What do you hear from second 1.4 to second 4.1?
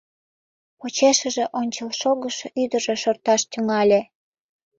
ончылшогышо ӱдыржӧ шорташ тӱҥале.